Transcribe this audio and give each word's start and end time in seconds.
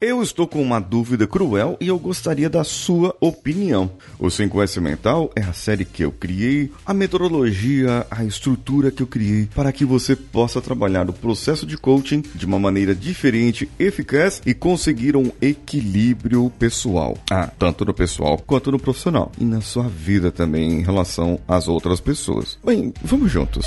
Eu 0.00 0.22
estou 0.22 0.48
com 0.48 0.62
uma 0.62 0.80
dúvida 0.80 1.26
cruel 1.26 1.76
e 1.78 1.88
eu 1.88 1.98
gostaria 1.98 2.48
da 2.48 2.64
sua 2.64 3.14
opinião. 3.20 3.90
O 4.18 4.28
5S 4.28 4.80
Mental 4.80 5.30
é 5.36 5.42
a 5.42 5.52
série 5.52 5.84
que 5.84 6.02
eu 6.02 6.10
criei, 6.10 6.72
a 6.86 6.94
metodologia, 6.94 8.06
a 8.10 8.24
estrutura 8.24 8.90
que 8.90 9.02
eu 9.02 9.06
criei 9.06 9.50
para 9.54 9.70
que 9.70 9.84
você 9.84 10.16
possa 10.16 10.58
trabalhar 10.62 11.10
o 11.10 11.12
processo 11.12 11.66
de 11.66 11.76
coaching 11.76 12.22
de 12.34 12.46
uma 12.46 12.58
maneira 12.58 12.94
diferente, 12.94 13.68
eficaz 13.78 14.40
e 14.46 14.54
conseguir 14.54 15.18
um 15.18 15.30
equilíbrio 15.38 16.50
pessoal. 16.58 17.18
Ah, 17.30 17.50
tanto 17.58 17.84
no 17.84 17.92
pessoal 17.92 18.38
quanto 18.38 18.72
no 18.72 18.78
profissional 18.78 19.30
e 19.38 19.44
na 19.44 19.60
sua 19.60 19.86
vida 19.86 20.32
também 20.32 20.80
em 20.80 20.82
relação 20.82 21.38
às 21.46 21.68
outras 21.68 22.00
pessoas. 22.00 22.58
Bem, 22.64 22.94
vamos 23.04 23.30
juntos. 23.30 23.66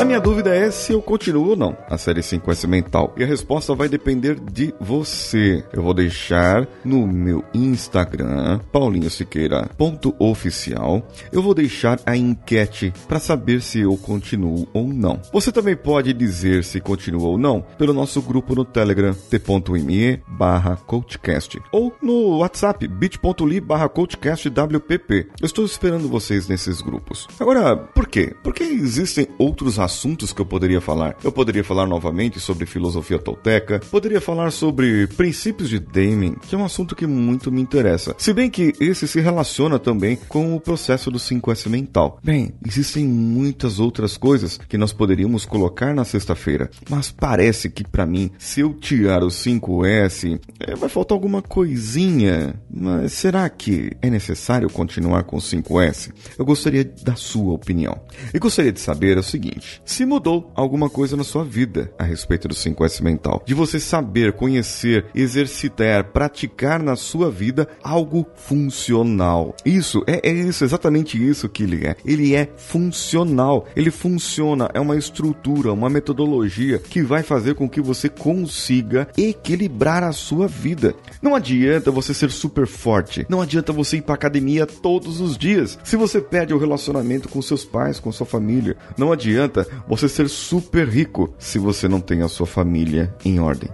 A 0.00 0.04
minha 0.04 0.18
dúvida 0.18 0.56
é 0.56 0.70
se 0.70 0.94
eu 0.94 1.02
continuo 1.02 1.50
ou 1.50 1.56
não 1.56 1.76
a 1.86 1.98
série 1.98 2.22
5S 2.22 2.66
Mental. 2.66 3.12
E 3.18 3.22
a 3.22 3.26
resposta 3.26 3.74
vai 3.74 3.86
depender 3.86 4.40
de 4.40 4.72
você. 4.80 5.62
Eu 5.74 5.82
vou 5.82 5.92
deixar 5.92 6.66
no 6.82 7.06
meu 7.06 7.44
Instagram, 7.52 8.60
paulinhosiqueira.oficial. 8.72 11.06
Eu 11.30 11.42
vou 11.42 11.52
deixar 11.52 12.00
a 12.06 12.16
enquete 12.16 12.94
para 13.06 13.18
saber 13.18 13.60
se 13.60 13.80
eu 13.80 13.94
continuo 13.98 14.66
ou 14.72 14.88
não. 14.88 15.20
Você 15.34 15.52
também 15.52 15.76
pode 15.76 16.14
dizer 16.14 16.64
se 16.64 16.80
continua 16.80 17.28
ou 17.28 17.36
não 17.36 17.60
pelo 17.76 17.92
nosso 17.92 18.22
grupo 18.22 18.54
no 18.54 18.64
Telegram, 18.64 19.12
t.me 19.12 20.22
barra 20.26 20.76
coachcast. 20.76 21.60
Ou 21.70 21.94
no 22.00 22.38
WhatsApp, 22.38 22.88
bit.ly 22.88 23.60
barra 23.60 23.86
coachcastwpp. 23.86 25.28
Eu 25.38 25.46
estou 25.46 25.66
esperando 25.66 26.08
vocês 26.08 26.48
nesses 26.48 26.80
grupos. 26.80 27.28
Agora, 27.38 27.76
por 27.76 28.08
quê? 28.08 28.34
Porque 28.42 28.62
existem 28.62 29.28
outros 29.36 29.78
assuntos 29.78 29.89
assuntos 29.90 30.32
que 30.32 30.40
eu 30.40 30.46
poderia 30.46 30.80
falar. 30.80 31.16
Eu 31.22 31.32
poderia 31.32 31.64
falar 31.64 31.86
novamente 31.86 32.38
sobre 32.38 32.64
filosofia 32.64 33.18
tolteca, 33.18 33.80
poderia 33.90 34.20
falar 34.20 34.52
sobre 34.52 35.08
princípios 35.08 35.68
de 35.68 35.80
Deming, 35.80 36.36
que 36.48 36.54
é 36.54 36.58
um 36.58 36.64
assunto 36.64 36.94
que 36.94 37.06
muito 37.06 37.50
me 37.50 37.60
interessa. 37.60 38.14
Se 38.16 38.32
bem 38.32 38.48
que 38.48 38.72
esse 38.80 39.08
se 39.08 39.20
relaciona 39.20 39.78
também 39.78 40.16
com 40.28 40.54
o 40.54 40.60
processo 40.60 41.10
do 41.10 41.18
5S 41.18 41.68
mental. 41.68 42.18
Bem, 42.22 42.52
existem 42.64 43.04
muitas 43.04 43.80
outras 43.80 44.16
coisas 44.16 44.58
que 44.68 44.78
nós 44.78 44.92
poderíamos 44.92 45.44
colocar 45.44 45.92
na 45.94 46.04
sexta-feira, 46.04 46.70
mas 46.88 47.10
parece 47.10 47.68
que 47.68 47.82
para 47.82 48.06
mim, 48.06 48.30
se 48.38 48.60
eu 48.60 48.72
tirar 48.74 49.24
o 49.24 49.28
5S, 49.28 50.40
é, 50.60 50.76
vai 50.76 50.88
faltar 50.88 51.16
alguma 51.16 51.42
coisinha. 51.42 52.54
Mas 52.70 53.12
será 53.12 53.48
que 53.48 53.90
é 54.00 54.08
necessário 54.08 54.70
continuar 54.70 55.24
com 55.24 55.36
o 55.36 55.40
5S? 55.40 56.12
Eu 56.38 56.44
gostaria 56.44 56.84
da 56.84 57.16
sua 57.16 57.52
opinião. 57.52 58.00
E 58.32 58.38
gostaria 58.38 58.72
de 58.72 58.80
saber 58.80 59.18
o 59.18 59.22
seguinte: 59.22 59.79
se 59.84 60.04
mudou 60.04 60.50
alguma 60.54 60.88
coisa 60.88 61.16
na 61.16 61.24
sua 61.24 61.44
vida 61.44 61.92
a 61.98 62.04
respeito 62.04 62.48
do 62.48 62.54
5S 62.54 63.02
mental. 63.02 63.42
De 63.46 63.54
você 63.54 63.80
saber, 63.80 64.32
conhecer, 64.32 65.06
exercitar, 65.14 66.04
praticar 66.12 66.82
na 66.82 66.96
sua 66.96 67.30
vida 67.30 67.68
algo 67.82 68.26
funcional. 68.34 69.54
Isso, 69.64 70.02
é, 70.06 70.28
é 70.28 70.32
isso, 70.32 70.64
exatamente 70.64 71.22
isso 71.22 71.48
que 71.48 71.62
ele 71.62 71.86
é. 71.86 71.96
Ele 72.04 72.34
é 72.34 72.48
funcional. 72.56 73.66
Ele 73.74 73.90
funciona, 73.90 74.70
é 74.74 74.80
uma 74.80 74.96
estrutura, 74.96 75.72
uma 75.72 75.90
metodologia 75.90 76.78
que 76.78 77.02
vai 77.02 77.22
fazer 77.22 77.54
com 77.54 77.68
que 77.68 77.80
você 77.80 78.08
consiga 78.08 79.08
equilibrar 79.16 80.02
a 80.02 80.12
sua 80.12 80.46
vida. 80.46 80.94
Não 81.22 81.34
adianta 81.34 81.90
você 81.90 82.14
ser 82.14 82.30
super 82.30 82.66
forte. 82.66 83.26
Não 83.28 83.40
adianta 83.40 83.72
você 83.72 83.96
ir 83.96 84.02
para 84.02 84.14
academia 84.14 84.66
todos 84.66 85.20
os 85.20 85.36
dias. 85.36 85.78
Se 85.84 85.96
você 85.96 86.20
perde 86.20 86.54
o 86.54 86.58
relacionamento 86.58 87.28
com 87.28 87.42
seus 87.42 87.64
pais, 87.64 87.98
com 87.98 88.12
sua 88.12 88.26
família, 88.26 88.76
não 88.96 89.12
adianta 89.12 89.66
você 89.88 90.08
ser 90.08 90.28
super 90.28 90.88
rico 90.88 91.34
se 91.38 91.58
você 91.58 91.88
não 91.88 92.00
tem 92.00 92.22
a 92.22 92.28
sua 92.28 92.46
família 92.46 93.14
em 93.24 93.38
ordem. 93.40 93.68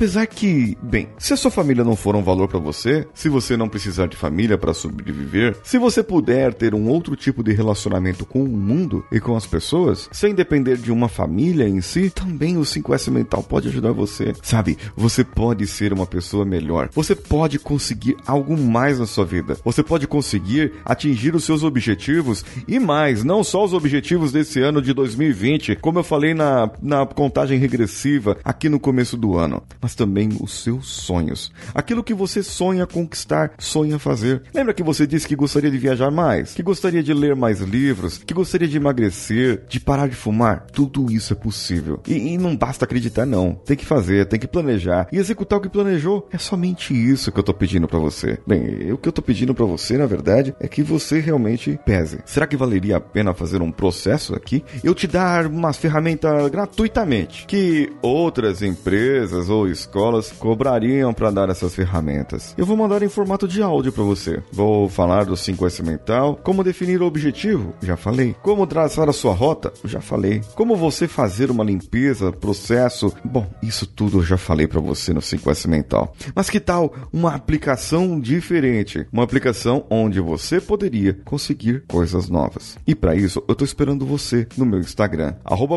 Apesar 0.00 0.26
que, 0.26 0.78
bem, 0.82 1.08
se 1.18 1.34
a 1.34 1.36
sua 1.36 1.50
família 1.50 1.84
não 1.84 1.94
for 1.94 2.16
um 2.16 2.22
valor 2.22 2.48
para 2.48 2.58
você, 2.58 3.06
se 3.12 3.28
você 3.28 3.56
não 3.56 3.68
precisar 3.68 4.06
de 4.06 4.16
família 4.16 4.56
para 4.56 4.72
sobreviver, 4.72 5.56
se 5.62 5.78
você 5.78 6.02
puder 6.02 6.54
ter 6.54 6.74
um 6.74 6.88
outro 6.88 7.14
tipo 7.16 7.42
de 7.42 7.52
relacionamento 7.52 8.24
com 8.24 8.42
o 8.42 8.48
mundo 8.48 9.04
e 9.12 9.20
com 9.20 9.36
as 9.36 9.46
pessoas, 9.46 10.08
sem 10.12 10.34
depender 10.34 10.78
de 10.78 10.90
uma 10.90 11.08
família 11.08 11.68
em 11.68 11.80
si, 11.80 12.08
também 12.08 12.56
o 12.56 12.62
5S 12.62 13.10
mental 13.10 13.42
pode 13.42 13.68
ajudar 13.68 13.92
você. 13.92 14.32
Sabe, 14.42 14.78
você 14.96 15.22
pode 15.22 15.66
ser 15.66 15.92
uma 15.92 16.06
pessoa 16.06 16.44
melhor. 16.44 16.88
Você 16.94 17.14
pode 17.14 17.58
conseguir 17.58 18.16
algo 18.26 18.56
mais 18.56 18.98
na 18.98 19.06
sua 19.06 19.24
vida. 19.24 19.58
Você 19.64 19.82
pode 19.82 20.06
conseguir 20.06 20.72
atingir 20.84 21.34
os 21.34 21.44
seus 21.44 21.62
objetivos 21.62 22.44
e 22.66 22.78
mais, 22.78 23.22
não 23.22 23.44
só 23.44 23.64
os 23.64 23.74
objetivos 23.74 24.32
desse 24.32 24.60
ano 24.60 24.80
de 24.80 24.94
2020, 24.94 25.39
como 25.76 25.98
eu 25.98 26.04
falei 26.04 26.34
na, 26.34 26.70
na 26.82 27.06
contagem 27.06 27.58
regressiva 27.58 28.36
aqui 28.44 28.68
no 28.68 28.80
começo 28.80 29.16
do 29.16 29.36
ano, 29.36 29.62
mas 29.80 29.94
também 29.94 30.30
os 30.40 30.62
seus 30.62 30.88
sonhos. 30.88 31.52
Aquilo 31.74 32.04
que 32.04 32.14
você 32.14 32.42
sonha 32.42 32.86
conquistar, 32.86 33.52
sonha 33.58 33.98
fazer. 33.98 34.42
Lembra 34.54 34.74
que 34.74 34.82
você 34.82 35.06
disse 35.06 35.26
que 35.26 35.36
gostaria 35.36 35.70
de 35.70 35.78
viajar 35.78 36.10
mais, 36.10 36.54
que 36.54 36.62
gostaria 36.62 37.02
de 37.02 37.14
ler 37.14 37.34
mais 37.34 37.60
livros, 37.60 38.18
que 38.18 38.34
gostaria 38.34 38.68
de 38.68 38.76
emagrecer, 38.76 39.62
de 39.68 39.80
parar 39.80 40.08
de 40.08 40.14
fumar? 40.14 40.66
Tudo 40.72 41.10
isso 41.10 41.32
é 41.32 41.36
possível. 41.36 42.00
E, 42.06 42.34
e 42.34 42.38
não 42.38 42.56
basta 42.56 42.84
acreditar, 42.84 43.26
não. 43.26 43.54
Tem 43.54 43.76
que 43.76 43.86
fazer, 43.86 44.26
tem 44.26 44.38
que 44.38 44.48
planejar 44.48 45.08
e 45.12 45.18
executar 45.18 45.58
o 45.58 45.62
que 45.62 45.68
planejou. 45.68 46.28
É 46.32 46.38
somente 46.38 46.94
isso 46.94 47.32
que 47.32 47.38
eu 47.38 47.44
tô 47.44 47.54
pedindo 47.54 47.88
para 47.88 47.98
você. 47.98 48.38
Bem, 48.46 48.92
o 48.92 48.98
que 48.98 49.08
eu 49.08 49.12
tô 49.12 49.22
pedindo 49.22 49.54
para 49.54 49.64
você, 49.64 49.96
na 49.96 50.06
verdade, 50.06 50.54
é 50.60 50.68
que 50.68 50.82
você 50.82 51.20
realmente 51.20 51.78
pese. 51.84 52.20
Será 52.24 52.46
que 52.46 52.56
valeria 52.56 52.96
a 52.96 53.00
pena 53.00 53.34
fazer 53.34 53.62
um 53.62 53.70
processo 53.70 54.34
aqui? 54.34 54.64
Eu 54.82 54.94
te 54.94 55.06
dar 55.06 55.19
umas 55.50 55.76
ferramentas 55.76 56.48
gratuitamente 56.48 57.46
que 57.46 57.92
outras 58.02 58.62
empresas 58.62 59.48
ou 59.48 59.68
escolas 59.68 60.32
cobrariam 60.32 61.12
para 61.12 61.30
dar 61.30 61.48
essas 61.48 61.74
ferramentas. 61.74 62.54
Eu 62.56 62.66
vou 62.66 62.76
mandar 62.76 63.02
em 63.02 63.08
formato 63.08 63.46
de 63.46 63.62
áudio 63.62 63.92
para 63.92 64.04
você. 64.04 64.42
Vou 64.52 64.88
falar 64.88 65.24
do 65.24 65.34
5S 65.34 65.84
mental, 65.84 66.38
como 66.42 66.64
definir 66.64 67.02
o 67.02 67.06
objetivo, 67.06 67.74
já 67.82 67.96
falei. 67.96 68.34
Como 68.42 68.66
traçar 68.66 69.08
a 69.08 69.12
sua 69.12 69.32
rota, 69.32 69.72
já 69.84 70.00
falei. 70.00 70.40
Como 70.54 70.76
você 70.76 71.06
fazer 71.06 71.50
uma 71.50 71.64
limpeza, 71.64 72.32
processo, 72.32 73.12
bom, 73.24 73.46
isso 73.62 73.86
tudo 73.86 74.18
eu 74.18 74.22
já 74.22 74.36
falei 74.36 74.66
para 74.66 74.80
você 74.80 75.12
no 75.12 75.20
5S 75.20 75.68
mental. 75.68 76.14
Mas 76.34 76.48
que 76.50 76.60
tal 76.60 76.92
uma 77.12 77.34
aplicação 77.34 78.20
diferente? 78.20 79.06
Uma 79.12 79.24
aplicação 79.24 79.84
onde 79.90 80.20
você 80.20 80.60
poderia 80.60 81.14
conseguir 81.24 81.84
coisas 81.86 82.28
novas. 82.28 82.78
E 82.86 82.94
para 82.94 83.14
isso, 83.14 83.42
eu 83.48 83.54
tô 83.54 83.64
esperando 83.64 84.06
você 84.06 84.46
no 84.56 84.66
meu 84.66 84.80
Instagram, 84.80 85.09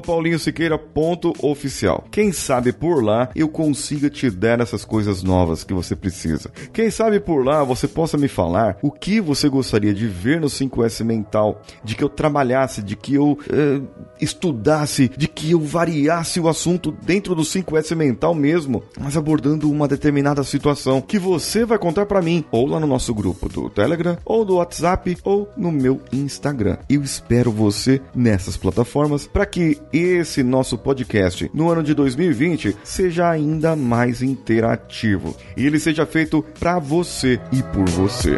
paulinhosiqueira.oficial. 0.03 2.05
Quem 2.11 2.31
sabe 2.31 2.71
por 2.71 3.03
lá 3.03 3.29
eu 3.35 3.47
consiga 3.47 4.09
te 4.09 4.29
dar 4.29 4.59
essas 4.59 4.85
coisas 4.85 5.23
novas 5.23 5.63
que 5.63 5.73
você 5.73 5.95
precisa. 5.95 6.51
Quem 6.71 6.89
sabe 6.89 7.19
por 7.19 7.45
lá 7.45 7.63
você 7.63 7.87
possa 7.87 8.17
me 8.17 8.27
falar 8.27 8.77
o 8.81 8.91
que 8.91 9.21
você 9.21 9.49
gostaria 9.49 9.93
de 9.93 10.07
ver 10.07 10.39
no 10.39 10.47
5S 10.47 11.03
mental, 11.03 11.61
de 11.83 11.95
que 11.95 12.03
eu 12.03 12.09
trabalhasse, 12.09 12.81
de 12.81 12.95
que 12.95 13.15
eu 13.15 13.33
uh, 13.33 13.87
estudasse, 14.19 15.11
de 15.15 15.27
que 15.27 15.51
eu 15.51 15.59
variasse 15.59 16.39
o 16.39 16.47
assunto 16.47 16.91
dentro 16.91 17.35
do 17.35 17.41
5S 17.41 17.95
mental 17.95 18.33
mesmo, 18.33 18.83
mas 18.99 19.17
abordando 19.17 19.69
uma 19.69 19.87
determinada 19.87 20.43
situação 20.43 21.01
que 21.01 21.19
você 21.19 21.65
vai 21.65 21.77
contar 21.77 22.05
para 22.05 22.21
mim, 22.21 22.45
ou 22.51 22.67
lá 22.67 22.79
no 22.79 22.87
nosso 22.87 23.13
grupo 23.13 23.49
do 23.49 23.69
Telegram, 23.69 24.17
ou 24.25 24.45
do 24.45 24.55
WhatsApp, 24.55 25.17
ou 25.23 25.49
no 25.57 25.71
meu 25.71 25.99
Instagram. 26.11 26.77
Eu 26.89 27.03
espero 27.03 27.51
você 27.51 28.01
nessas 28.15 28.57
plataformas 28.57 29.22
para 29.27 29.45
que 29.45 29.79
esse 29.91 30.43
nosso 30.43 30.77
podcast 30.77 31.49
no 31.53 31.69
ano 31.69 31.83
de 31.83 31.93
2020 31.93 32.77
seja 32.83 33.29
ainda 33.29 33.75
mais 33.75 34.21
interativo 34.21 35.35
e 35.55 35.65
ele 35.65 35.79
seja 35.79 36.05
feito 36.05 36.43
para 36.59 36.79
você 36.79 37.39
e 37.51 37.61
por 37.63 37.87
você. 37.89 38.37